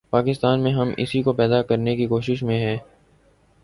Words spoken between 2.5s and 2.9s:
رہے ہیں۔